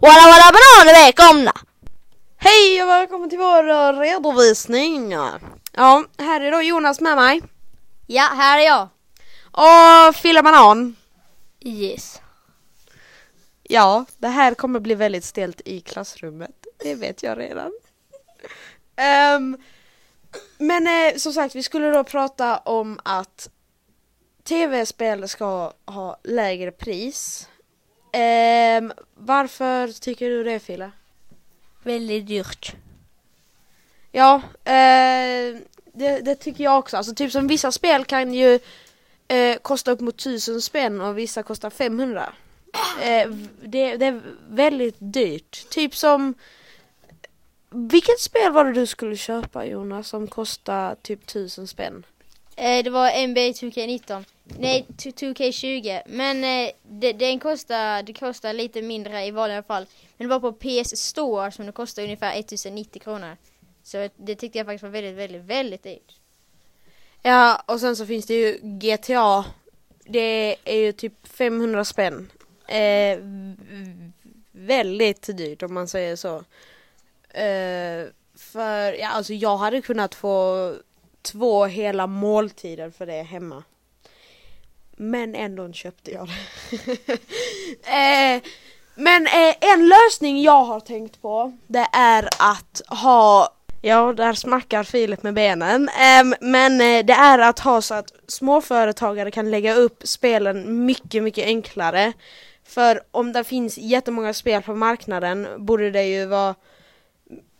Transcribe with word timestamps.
Walla 0.00 0.22
walla 0.26 0.52
bananer 0.52 1.04
välkomna! 1.04 1.52
Hej 2.36 2.82
och 2.82 2.88
välkommen 2.88 3.30
till 3.30 3.38
vår 3.38 3.70
eh, 3.70 3.92
redovisning. 3.92 5.12
Ja, 5.72 6.04
här 6.18 6.40
är 6.40 6.52
då 6.52 6.62
Jonas 6.62 7.00
med 7.00 7.16
mig. 7.16 7.42
Ja, 8.06 8.22
här 8.22 8.58
är 8.58 8.64
jag. 8.64 8.88
Och 9.50 10.16
Fille 10.16 10.42
Banan. 10.42 10.96
Yes. 11.60 12.20
Ja, 13.62 14.04
det 14.18 14.28
här 14.28 14.54
kommer 14.54 14.80
bli 14.80 14.94
väldigt 14.94 15.24
stelt 15.24 15.60
i 15.64 15.80
klassrummet. 15.80 16.66
Det 16.82 16.94
vet 16.94 17.22
jag 17.22 17.38
redan. 17.38 17.72
Ehm, 18.96 19.58
men 20.58 20.86
eh, 20.86 21.16
som 21.16 21.32
sagt, 21.32 21.54
vi 21.54 21.62
skulle 21.62 21.90
då 21.90 22.04
prata 22.04 22.58
om 22.58 23.00
att 23.04 23.48
tv-spel 24.44 25.28
ska 25.28 25.72
ha 25.84 26.20
lägre 26.24 26.70
pris. 26.70 27.48
Ehm, 28.18 28.92
varför 29.14 30.00
tycker 30.00 30.30
du 30.30 30.44
det 30.44 30.60
Fille? 30.60 30.90
Väldigt 31.82 32.26
dyrt. 32.26 32.74
Ja, 34.12 34.34
eh, 34.64 35.56
det, 35.92 36.20
det 36.20 36.34
tycker 36.34 36.64
jag 36.64 36.78
också. 36.78 36.96
Alltså 36.96 37.14
typ 37.14 37.32
som 37.32 37.46
vissa 37.46 37.72
spel 37.72 38.04
kan 38.04 38.34
ju 38.34 38.58
eh, 39.28 39.56
kosta 39.62 39.90
upp 39.90 40.00
mot 40.00 40.16
tusen 40.16 40.62
spänn 40.62 41.00
och 41.00 41.18
vissa 41.18 41.42
kostar 41.42 41.70
500. 41.70 42.32
Eh, 43.02 43.28
det, 43.62 43.96
det 43.96 44.06
är 44.06 44.20
väldigt 44.48 44.96
dyrt. 44.98 45.70
Typ 45.70 45.96
som 45.96 46.34
vilket 47.70 48.20
spel 48.20 48.52
var 48.52 48.64
det 48.64 48.72
du 48.72 48.86
skulle 48.86 49.16
köpa 49.16 49.64
Jonas 49.64 50.08
som 50.08 50.28
kostar 50.28 50.94
typ 51.02 51.26
tusen 51.26 51.66
spänn? 51.66 52.06
Eh, 52.56 52.84
det 52.84 52.90
var 52.90 53.26
NBA 53.26 53.40
2K19. 53.40 54.24
Nej, 54.44 54.86
2K20. 54.96 56.02
Men 56.06 56.44
eh, 56.44 56.72
det, 56.82 57.12
den 57.12 57.38
kostar, 57.40 58.02
det 58.02 58.12
kostar 58.12 58.52
lite 58.52 58.82
mindre 58.82 59.26
i 59.26 59.30
vanliga 59.30 59.62
fall. 59.62 59.86
Men 60.16 60.28
det 60.28 60.38
var 60.38 60.40
på 60.40 60.52
PS 60.52 60.96
Store 60.96 61.50
som 61.50 61.66
det 61.66 61.72
kostar 61.72 62.02
ungefär 62.02 62.38
1090 62.38 63.02
kronor. 63.02 63.36
Så 63.82 64.08
det 64.16 64.34
tyckte 64.34 64.58
jag 64.58 64.66
faktiskt 64.66 64.82
var 64.82 64.90
väldigt, 64.90 65.16
väldigt, 65.16 65.42
väldigt 65.42 65.82
dyrt. 65.82 66.12
Ja, 67.22 67.62
och 67.66 67.80
sen 67.80 67.96
så 67.96 68.06
finns 68.06 68.26
det 68.26 68.34
ju 68.34 68.58
GTA. 68.62 69.44
Det 70.04 70.56
är 70.64 70.76
ju 70.76 70.92
typ 70.92 71.28
500 71.28 71.84
spänn. 71.84 72.32
Eh, 72.68 73.18
väldigt 74.52 75.36
dyrt 75.36 75.62
om 75.62 75.74
man 75.74 75.88
säger 75.88 76.16
så. 76.16 76.36
Eh, 77.28 78.06
för, 78.36 78.92
ja 78.92 79.08
alltså 79.08 79.34
jag 79.34 79.56
hade 79.56 79.82
kunnat 79.82 80.14
få 80.14 80.72
två 81.26 81.64
hela 81.64 82.06
måltider 82.06 82.90
för 82.90 83.06
det 83.06 83.22
hemma. 83.22 83.62
Men 84.96 85.34
ändå 85.34 85.72
köpte 85.72 86.10
jag 86.10 86.28
det. 86.28 87.12
eh, 87.92 88.42
men 88.94 89.26
eh, 89.26 89.54
en 89.60 89.88
lösning 89.88 90.42
jag 90.42 90.64
har 90.64 90.80
tänkt 90.80 91.22
på 91.22 91.52
det 91.66 91.86
är 91.92 92.28
att 92.38 92.82
ha 92.88 93.52
Ja, 93.80 94.12
där 94.12 94.32
smackar 94.32 94.84
filet 94.84 95.22
med 95.22 95.34
benen. 95.34 95.88
Ehm, 95.88 96.34
men 96.40 96.80
eh, 96.80 97.04
det 97.04 97.12
är 97.12 97.38
att 97.38 97.58
ha 97.58 97.82
så 97.82 97.94
att 97.94 98.12
småföretagare 98.26 99.30
kan 99.30 99.50
lägga 99.50 99.74
upp 99.74 100.02
spelen 100.04 100.86
mycket, 100.86 101.22
mycket 101.22 101.46
enklare. 101.46 102.12
För 102.64 103.00
om 103.10 103.32
det 103.32 103.44
finns 103.44 103.78
jättemånga 103.78 104.34
spel 104.34 104.62
på 104.62 104.74
marknaden 104.74 105.48
borde 105.58 105.90
det 105.90 106.04
ju 106.04 106.26
vara 106.26 106.54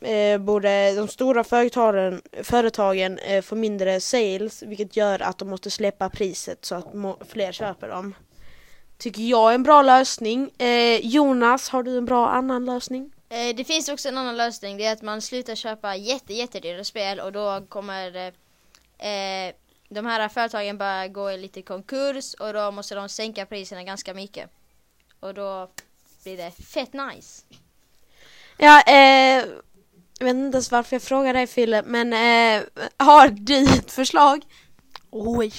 eh, 0.06 0.38
borde 0.38 0.94
de 0.94 1.08
stora 1.08 1.44
företagen, 1.44 2.22
företagen 2.42 3.18
eh, 3.18 3.42
få 3.42 3.54
mindre 3.54 4.00
sales 4.00 4.62
vilket 4.62 4.96
gör 4.96 5.22
att 5.22 5.38
de 5.38 5.48
måste 5.48 5.70
släppa 5.70 6.10
priset 6.10 6.64
så 6.64 6.74
att 6.74 6.86
fler 7.28 7.52
köper 7.52 7.88
dem. 7.88 8.14
Tycker 8.98 9.22
jag 9.22 9.50
är 9.50 9.54
en 9.54 9.62
bra 9.62 9.82
lösning. 9.82 10.50
Eh, 10.58 11.06
Jonas, 11.06 11.68
har 11.68 11.82
du 11.82 11.98
en 11.98 12.04
bra 12.04 12.28
annan 12.28 12.64
lösning? 12.64 13.12
Eh, 13.28 13.56
det 13.56 13.64
finns 13.64 13.88
också 13.88 14.08
en 14.08 14.18
annan 14.18 14.36
lösning. 14.36 14.76
Det 14.76 14.84
är 14.84 14.92
att 14.92 15.02
man 15.02 15.22
slutar 15.22 15.54
köpa 15.54 15.96
jätte, 15.96 16.34
jättedyra 16.34 16.84
spel 16.84 17.20
och 17.20 17.32
då 17.32 17.66
kommer 17.68 18.16
eh, 18.16 19.08
eh, 19.10 19.54
de 19.88 20.06
här 20.06 20.28
företagen 20.28 20.78
börja 20.78 21.08
gå 21.08 21.30
i 21.30 21.38
lite 21.38 21.62
konkurs 21.62 22.34
och 22.34 22.52
då 22.52 22.70
måste 22.70 22.94
de 22.94 23.08
sänka 23.08 23.46
priserna 23.46 23.84
ganska 23.84 24.14
mycket. 24.14 24.50
Och 25.20 25.34
då 25.34 25.70
blir 26.22 26.36
det 26.36 26.50
fett 26.50 26.92
nice. 26.92 27.42
Ja, 28.58 28.82
eh, 28.82 29.44
jag 30.18 30.26
vet 30.26 30.34
inte 30.36 30.56
ens 30.56 30.70
varför 30.70 30.94
jag 30.94 31.02
frågar 31.02 31.34
dig 31.34 31.46
Fille, 31.46 31.82
men 31.82 32.12
eh, 32.12 32.62
har 32.96 33.28
du 33.28 33.62
ett 33.62 33.92
förslag? 33.92 34.44
Oj. 35.10 35.52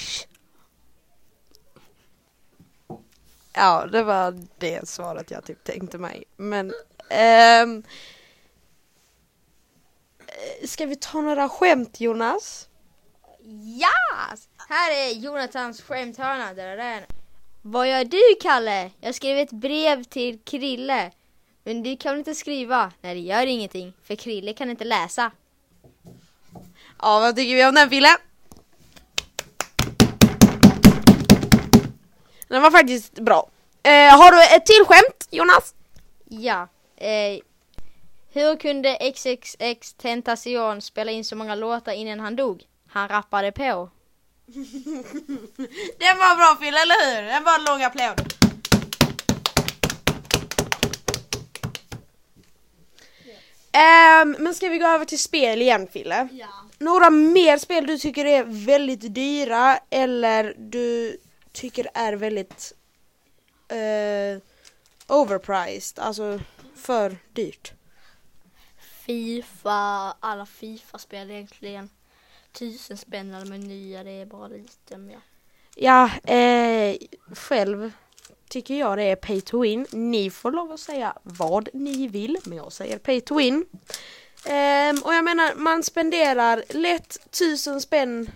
Ja, 3.54 3.86
det 3.86 4.04
var 4.04 4.46
det 4.58 4.90
svaret 4.90 5.32
jag 5.32 5.46
typ 5.46 5.64
tänkte 5.64 5.98
mig. 5.98 6.24
Men 6.38 6.74
ehm, 7.10 7.84
eh, 10.28 10.68
Ska 10.68 10.86
vi 10.86 10.96
ta 10.96 11.22
några 11.22 11.50
skämt 11.50 12.00
Jonas? 12.00 12.70
Ja! 13.80 14.36
Här 14.70 14.92
är 14.92 15.14
Jonathans 15.14 15.82
skämthörna. 15.82 16.54
Där 16.54 16.68
är 16.68 16.78
den. 16.78 17.04
Vad 17.62 17.90
gör 17.90 18.04
du 18.04 18.22
Kalle? 18.42 18.92
Jag 19.00 19.16
skrev 19.16 19.38
ett 19.38 19.52
brev 19.52 20.04
till 20.04 20.40
Krille. 20.40 21.12
Men 21.68 21.84
du 21.84 21.98
kan 21.98 22.12
väl 22.12 22.20
inte 22.20 22.36
skriva? 22.36 22.92
Nej 23.02 23.14
det 23.14 23.20
gör 23.20 23.46
ingenting. 23.46 23.94
För 24.04 24.16
Krille 24.16 24.54
kan 24.54 24.70
inte 24.70 24.84
läsa. 24.86 25.32
Ja, 27.02 27.20
vad 27.20 27.36
tycker 27.36 27.56
vi 27.56 27.66
om 27.66 27.76
den 27.76 27.90
Fille? 27.90 28.18
Den 32.48 32.62
var 32.62 32.72
faktiskt 32.72 33.14
bra. 33.20 33.50
Eh, 33.84 33.92
har 33.92 34.32
du 34.32 34.56
ett 34.56 34.66
till 34.66 34.86
skämt 34.88 35.28
Jonas? 35.32 35.76
Ja. 36.26 36.68
Eh, 36.98 37.40
hur 38.34 38.56
kunde 38.60 39.12
XXX 39.14 39.94
Tentacion 39.94 40.82
spela 40.82 41.12
in 41.12 41.26
så 41.26 41.36
många 41.36 41.56
låtar 41.56 41.94
innan 41.94 42.20
han 42.20 42.36
dog? 42.36 42.64
Han 42.90 43.08
rappade 43.08 43.52
på. 43.52 43.90
Den 46.00 46.18
var 46.20 46.36
bra 46.36 46.58
Fille, 46.62 46.82
eller 46.82 47.16
hur? 47.16 47.28
Den 47.28 47.44
var 47.44 47.60
en 47.60 47.66
lång 47.66 47.84
applåd. 47.84 48.47
Ehm, 53.78 54.36
men 54.40 54.54
ska 54.54 54.70
vi 54.70 54.78
gå 54.78 54.88
över 54.88 55.06
till 55.06 55.20
spel 55.20 55.62
igen 55.62 55.88
Fille? 55.88 56.28
Ja. 56.32 56.48
Några 56.78 57.10
mer 57.10 57.58
spel 57.58 57.88
du 57.88 57.98
tycker 57.98 58.26
är 58.26 58.44
väldigt 58.66 59.16
dyra 59.16 59.80
eller 59.90 60.56
du 60.58 61.18
tycker 61.52 61.88
är 61.94 62.14
väldigt 62.14 62.74
eh, 63.68 64.42
overpriced, 65.08 66.04
alltså 66.04 66.40
för 66.76 67.18
dyrt? 67.34 67.74
Fifa, 69.06 70.16
alla 70.20 70.46
Fifa-spel 70.46 71.32
egentligen. 71.32 71.90
Tusen 72.52 72.98
spänn 72.98 73.34
eller 73.34 73.58
nya, 73.58 74.04
det 74.04 74.12
är 74.12 74.26
bara 74.26 74.48
lite 74.48 74.98
mer. 74.98 75.20
Ja, 75.76 76.12
eh, 76.34 76.98
själv 77.36 77.92
tycker 78.50 78.80
jag 78.80 78.98
det 78.98 79.04
är 79.04 79.16
pay 79.16 79.42
to 79.42 79.62
win. 79.62 79.88
Ni 79.92 80.30
får 80.30 80.52
lov 80.52 80.72
att 80.72 80.80
säga 80.80 81.14
vad 81.24 81.70
ni 81.74 82.08
vill, 82.08 82.38
men 82.46 82.58
jag 82.58 82.72
säger 82.72 82.98
pay 82.98 83.22
to 83.22 83.36
win. 83.36 83.66
Ehm, 84.46 84.98
och 85.04 85.14
jag 85.14 85.24
menar, 85.24 85.56
man 85.56 85.84
spenderar 85.84 86.64
lätt 86.70 87.32
tusen 87.32 87.82
spänn 87.82 88.30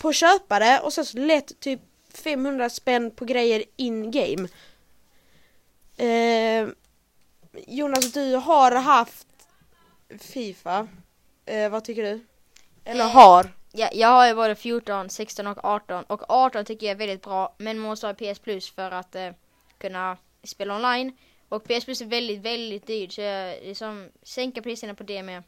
på 0.00 0.12
köpare 0.12 0.80
och 0.80 0.92
så 0.92 1.18
lätt 1.18 1.60
typ 1.60 1.80
500 2.14 2.70
spänn 2.70 3.10
på 3.10 3.24
grejer 3.24 3.64
in 3.76 4.10
game. 4.10 4.48
Ehm, 5.96 6.74
Jonas, 7.66 8.12
du 8.12 8.34
har 8.34 8.72
haft 8.72 9.26
Fifa. 10.18 10.88
Eh, 11.46 11.70
vad 11.70 11.84
tycker 11.84 12.02
du? 12.02 12.20
Eller 12.84 13.04
Eh, 13.04 13.10
har? 13.10 13.50
Ja, 13.72 13.88
jag 13.92 14.08
har 14.08 14.26
ju 14.26 14.34
både 14.34 14.54
14, 14.54 15.10
16 15.10 15.46
och 15.46 15.64
18 15.64 16.04
och 16.04 16.22
18 16.28 16.64
tycker 16.64 16.86
jag 16.86 16.94
är 16.94 16.98
väldigt 16.98 17.22
bra 17.22 17.54
men 17.58 17.78
man 17.78 17.88
måste 17.88 18.06
ha 18.06 18.14
PS 18.14 18.38
Plus 18.38 18.70
för 18.70 18.90
att 18.90 19.14
eh, 19.14 19.30
kunna 19.80 20.16
spela 20.42 20.76
online 20.76 21.12
och 21.48 21.64
PS 21.64 21.84
Plus 21.84 22.00
är 22.00 22.06
väldigt, 22.06 22.40
väldigt 22.40 22.86
dyrt 22.86 23.12
så 23.12 23.20
jag 23.20 23.62
liksom 23.62 24.10
sänka 24.22 24.62
priserna 24.62 24.94
på 24.94 25.02
det 25.02 25.22
med. 25.22 25.42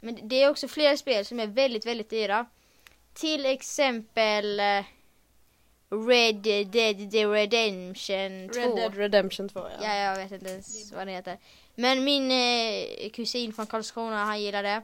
Men 0.00 0.28
det 0.28 0.42
är 0.42 0.50
också 0.50 0.68
flera 0.68 0.96
spel 0.96 1.24
som 1.24 1.40
är 1.40 1.46
väldigt, 1.46 1.86
väldigt 1.86 2.10
dyra. 2.10 2.46
Till 3.14 3.46
exempel 3.46 4.60
eh, 4.60 4.84
Red 6.08 6.36
Dead 6.66 7.32
Redemption 7.32 8.48
2. 8.48 8.60
Red 8.60 8.76
Dead 8.76 8.94
Redemption 8.94 9.48
2 9.48 9.60
ja. 9.60 9.86
Ja, 9.86 9.94
jag 9.94 10.16
vet 10.16 10.32
inte 10.32 10.50
ens 10.50 10.92
vad 10.92 11.06
det 11.06 11.12
heter. 11.12 11.38
Men 11.74 12.04
min 12.04 12.30
eh, 12.30 13.10
kusin 13.10 13.52
från 13.52 13.66
Karlskrona, 13.66 14.24
han 14.24 14.42
gillar 14.42 14.62
det. 14.62 14.82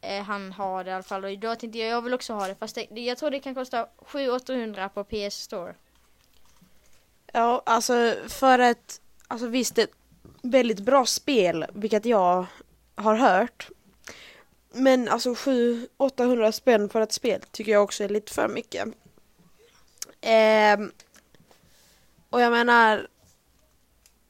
Eh, 0.00 0.22
han 0.22 0.52
har 0.52 0.84
det 0.84 0.90
i 0.90 0.94
alla 0.94 1.02
fall 1.02 1.24
och 1.24 1.38
då 1.38 1.54
tänkte 1.54 1.78
jag, 1.78 1.88
jag 1.88 2.02
vill 2.02 2.14
också 2.14 2.32
ha 2.32 2.46
det. 2.46 2.54
Fast 2.54 2.74
det, 2.74 3.00
jag 3.00 3.18
tror 3.18 3.30
det 3.30 3.40
kan 3.40 3.54
kosta 3.54 3.88
700-800 3.98 4.88
på 4.88 5.04
PS 5.04 5.42
Store. 5.42 5.74
Ja, 7.40 7.62
alltså 7.66 8.16
för 8.28 8.58
ett, 8.58 9.00
alltså 9.28 9.46
visst 9.46 9.78
ett 9.78 9.90
väldigt 10.42 10.80
bra 10.80 11.06
spel, 11.06 11.66
vilket 11.74 12.04
jag 12.04 12.46
har 12.94 13.14
hört. 13.14 13.68
Men 14.72 15.08
alltså 15.08 15.32
700-800 15.32 16.50
spänn 16.50 16.88
för 16.88 17.00
ett 17.00 17.12
spel 17.12 17.40
tycker 17.50 17.72
jag 17.72 17.82
också 17.82 18.04
är 18.04 18.08
lite 18.08 18.32
för 18.32 18.48
mycket. 18.48 18.88
Eh, 20.20 20.86
och 22.30 22.40
jag 22.40 22.52
menar, 22.52 23.08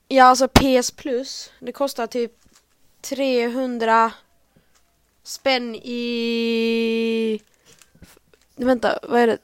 Ja, 0.08 0.24
alltså 0.24 0.48
PS 0.48 0.90
Plus. 0.90 1.52
Det 1.58 1.72
kostar 1.72 2.06
typ 2.06 2.32
300 3.00 4.12
spänn 5.22 5.74
i... 5.74 7.42
Vänta, 8.56 8.98
vad 9.02 9.20
är 9.20 9.26
det? 9.26 9.38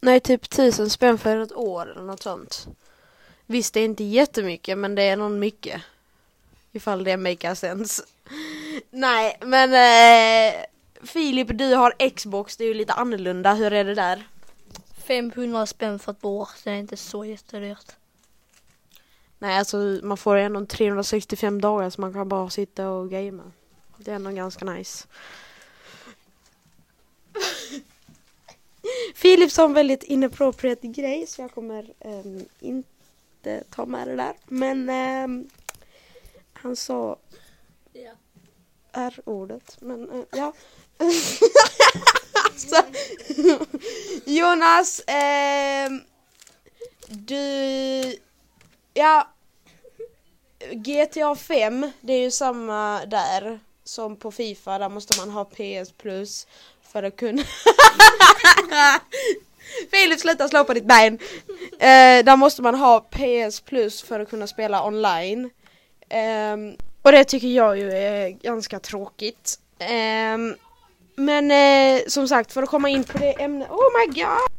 Nej, 0.00 0.20
typ 0.20 0.44
1000 0.44 0.90
spänn 0.90 1.18
för 1.18 1.36
ett 1.36 1.52
år 1.52 1.90
eller 1.90 2.02
något 2.02 2.22
sånt. 2.22 2.66
Visst, 3.46 3.74
det 3.74 3.80
är 3.80 3.84
inte 3.84 4.04
jättemycket, 4.04 4.78
men 4.78 4.94
det 4.94 5.02
är 5.02 5.16
någon 5.16 5.38
mycket. 5.38 5.82
Ifall 6.72 7.04
det 7.04 7.16
make 7.16 7.54
sense. 7.54 8.02
Nej, 8.90 9.36
men 9.40 9.72
eh, 9.72 10.60
Filip, 11.02 11.48
du 11.58 11.74
har 11.74 12.10
Xbox, 12.10 12.56
det 12.56 12.64
är 12.64 12.68
ju 12.68 12.74
lite 12.74 12.92
annorlunda. 12.92 13.54
Hur 13.54 13.72
är 13.72 13.84
det 13.84 13.94
där? 13.94 14.28
500 15.06 15.66
spänn 15.66 15.98
för 15.98 16.12
ett 16.12 16.24
år, 16.24 16.48
det 16.64 16.70
är 16.70 16.74
inte 16.74 16.96
så 16.96 17.24
jättedyrt. 17.24 17.92
Nej, 19.38 19.58
alltså 19.58 19.76
man 20.02 20.16
får 20.16 20.36
ändå 20.36 20.66
365 20.66 21.60
dagar 21.60 21.90
så 21.90 22.00
man 22.00 22.12
kan 22.12 22.28
bara 22.28 22.50
sitta 22.50 22.88
och 22.88 23.10
gamea. 23.10 23.52
Det 23.96 24.10
är 24.10 24.14
ändå 24.14 24.30
ganska 24.30 24.64
nice. 24.64 25.06
Filip 29.30 29.52
sa 29.52 29.64
en 29.64 29.72
väldigt 29.72 30.02
inappropriate 30.02 30.86
grej 30.86 31.26
så 31.26 31.42
jag 31.42 31.50
kommer 31.52 31.92
ehm, 32.00 32.44
inte 32.60 33.64
ta 33.70 33.86
med 33.86 34.08
det 34.08 34.16
där. 34.16 34.32
Men 34.46 34.88
ehm, 34.88 35.50
han 36.52 36.76
sa 36.76 37.16
Ja. 37.92 38.10
R-ordet. 38.92 39.76
Men 39.80 40.10
eh, 40.10 40.24
ja. 40.30 40.52
alltså, 42.44 42.82
Jonas, 44.24 45.02
ehm, 45.06 46.00
du 47.08 48.14
Ja, 48.94 49.28
GTA 50.72 51.34
5, 51.34 51.90
det 52.00 52.12
är 52.12 52.20
ju 52.20 52.30
samma 52.30 53.06
där 53.06 53.60
som 53.90 54.16
på 54.16 54.30
Fifa, 54.30 54.78
där 54.78 54.88
måste 54.88 55.20
man 55.20 55.30
ha 55.30 55.44
PS 55.44 55.92
Plus 55.98 56.46
för 56.92 57.02
att 57.02 57.16
kunna... 57.16 57.42
Filip 59.90 60.20
sluta 60.20 60.48
slå 60.48 60.64
på 60.64 60.74
ditt 60.74 60.84
ben! 60.84 61.18
Eh, 61.72 62.24
där 62.24 62.36
måste 62.36 62.62
man 62.62 62.74
ha 62.74 63.00
PS 63.00 63.60
Plus 63.60 64.02
för 64.02 64.20
att 64.20 64.30
kunna 64.30 64.46
spela 64.46 64.86
online. 64.86 65.50
Ehm, 66.08 66.76
och 67.02 67.12
det 67.12 67.24
tycker 67.24 67.48
jag 67.48 67.78
ju 67.78 67.92
är 67.92 68.28
ganska 68.28 68.80
tråkigt. 68.80 69.58
Ehm, 69.78 70.56
men 71.16 71.50
eh, 71.50 72.00
som 72.06 72.28
sagt, 72.28 72.52
för 72.52 72.62
att 72.62 72.68
komma 72.68 72.88
in 72.88 73.04
på 73.04 73.18
det 73.18 73.42
ämnet... 73.42 73.70
Oh 73.70 73.98
my 73.98 74.06
god! 74.06 74.50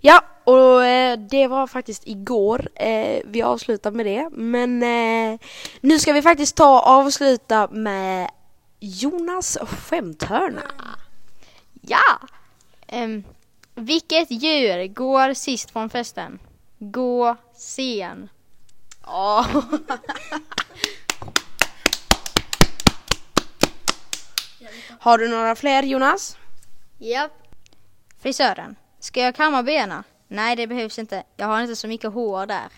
Ja, 0.00 0.24
och 0.44 0.84
eh, 0.84 1.18
det 1.18 1.46
var 1.46 1.66
faktiskt 1.66 2.06
igår 2.06 2.68
eh, 2.74 3.20
vi 3.24 3.42
avslutade 3.42 3.96
med 3.96 4.06
det. 4.06 4.28
Men 4.32 4.82
eh, 4.82 5.38
nu 5.80 5.98
ska 5.98 6.12
vi 6.12 6.22
faktiskt 6.22 6.56
ta 6.56 6.80
och 6.80 6.86
avsluta 6.86 7.68
med 7.70 8.30
Jonas 8.80 9.58
skämthörna. 9.62 10.62
Ja! 11.80 12.18
Ehm, 12.86 13.24
vilket 13.74 14.30
djur 14.30 14.86
går 14.86 15.34
sist 15.34 15.70
från 15.70 15.90
festen? 15.90 16.38
Gå 16.78 17.36
sen. 17.56 18.28
Ja. 19.02 19.46
Har 25.00 25.18
du 25.18 25.28
några 25.28 25.54
fler 25.54 25.82
Jonas? 25.82 26.36
Japp. 26.98 27.32
Frisören. 28.18 28.76
Ska 29.00 29.20
jag 29.20 29.34
kamma 29.34 29.62
benen? 29.62 30.02
Nej, 30.28 30.56
det 30.56 30.66
behövs 30.66 30.98
inte. 30.98 31.22
Jag 31.36 31.46
har 31.46 31.60
inte 31.62 31.76
så 31.76 31.88
mycket 31.88 32.12
hår 32.12 32.46
där. 32.46 32.68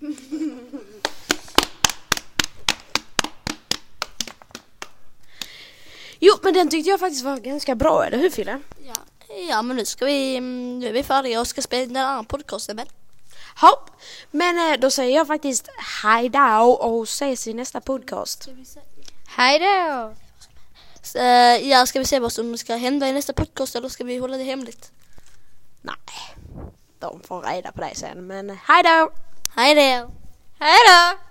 Jo, 6.20 6.34
men 6.42 6.54
den 6.54 6.68
tyckte 6.68 6.90
jag 6.90 7.00
faktiskt 7.00 7.24
var 7.24 7.36
ganska 7.36 7.74
bra, 7.74 8.04
eller 8.04 8.18
hur 8.18 8.30
Fille? 8.30 8.60
Ja. 8.86 8.94
ja, 9.48 9.62
men 9.62 9.76
nu 9.76 9.84
ska 9.84 10.04
vi, 10.04 10.40
nu 10.40 10.88
är 10.88 10.92
vi 10.92 11.02
färdiga 11.02 11.40
och 11.40 11.46
ska 11.46 11.62
spela 11.62 11.86
den 11.86 11.96
andra 11.96 12.24
podcasten 12.24 12.76
men. 12.76 12.86
Hopp. 13.60 13.90
Men 14.30 14.72
eh, 14.72 14.80
då 14.80 14.90
säger 14.90 15.16
jag 15.16 15.26
faktiskt 15.26 15.68
hej 16.02 16.28
då 16.28 16.78
och 16.80 17.02
ses 17.02 17.46
i 17.46 17.54
nästa 17.54 17.80
podcast. 17.80 18.48
Hej 19.28 19.58
då! 19.58 20.14
Eh, 21.14 21.68
ja, 21.68 21.86
ska 21.86 21.98
vi 21.98 22.04
se 22.04 22.18
vad 22.18 22.32
som 22.32 22.58
ska 22.58 22.76
hända 22.76 23.08
i 23.08 23.12
nästa 23.12 23.32
podcast 23.32 23.76
eller 23.76 23.88
ska 23.88 24.04
vi 24.04 24.18
hålla 24.18 24.36
det 24.36 24.44
hemligt? 24.44 24.92
Nej, 25.82 26.36
de 26.98 27.20
får 27.22 27.42
reda 27.42 27.72
på 27.72 27.80
det 27.80 27.94
sen, 27.94 28.26
men 28.26 28.50
hej 28.50 28.82
då! 28.82 29.10
Hej 29.54 29.74
då! 29.74 30.10
Hej 30.58 30.78
då! 30.86 31.29